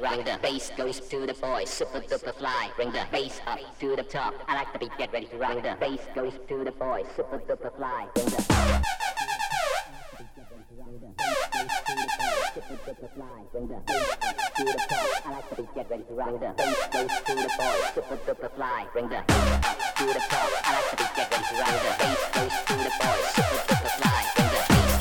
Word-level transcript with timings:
rock. 0.00 0.24
The 0.24 0.38
bass 0.42 0.70
goes 0.76 1.00
to 1.00 1.26
the 1.26 1.34
boys, 1.34 1.68
super 1.68 2.00
duper 2.00 2.34
fly. 2.34 2.70
Bring 2.76 2.92
the 2.92 3.06
bass 3.12 3.40
up 3.46 3.58
to 3.80 3.96
the 3.96 4.02
top. 4.02 4.34
I 4.48 4.54
like 4.54 4.72
the 4.72 4.78
beat, 4.78 4.90
get 4.98 5.12
ready 5.12 5.26
to 5.26 5.36
rock. 5.36 5.62
The 5.62 5.76
bass 5.78 6.00
goes 6.14 6.32
to 6.48 6.64
the 6.64 6.72
boys, 6.72 7.06
super 7.16 7.38
duper 7.38 7.76
fly. 7.76 8.06
Bring 8.14 8.26
the 8.26 8.36
bass 13.86 14.16
up 14.38 14.54
to 14.56 14.64
the 14.64 14.74
top. 14.88 15.26
I 15.26 15.30
like 15.30 15.56
beat, 15.56 15.74
get 15.74 15.90
ready 15.90 16.04
to 16.04 16.14
rock. 16.14 16.40
The 16.40 16.52
bass 16.56 16.88
goes 16.92 17.10
to 17.26 17.34
the 17.34 17.50
boys, 17.58 17.94
super 17.94 18.16
duper 18.16 18.50
fly. 18.56 18.86
Bring 18.92 19.08
the 19.08 19.22
bass 19.26 19.66
up 19.66 19.96
to 19.96 20.06
the 20.06 20.14
top. 20.14 20.50
I 20.64 20.74
like 20.74 20.98
beat, 20.98 21.12
get 21.16 21.30
ready 21.30 21.44
to 21.44 21.54
rock. 21.60 21.70
The 21.70 21.96
bass 22.00 22.22
goes 22.34 22.54
to 22.66 22.74
the 22.76 22.90
boys, 23.00 23.26
super 23.34 23.64
duper 23.64 23.98
fly. 24.00 24.22
Bring 24.34 24.48
the 24.48 24.99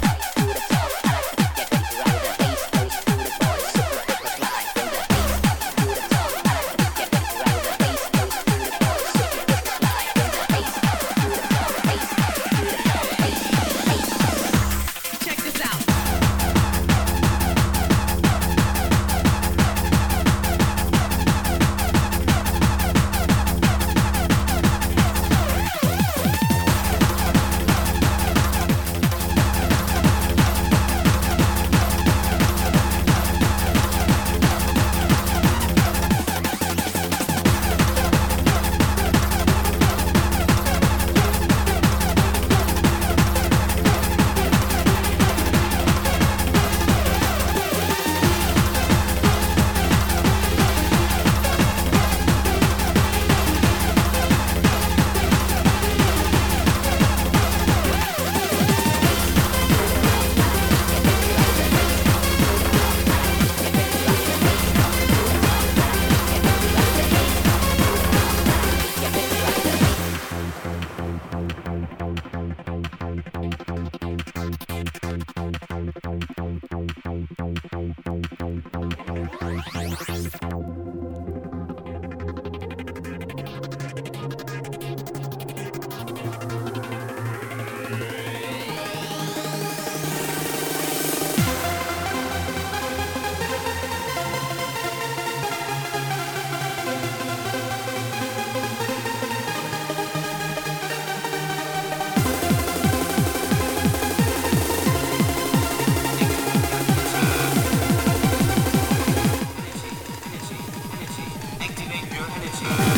your 112.19 112.27
energy. 112.31 112.88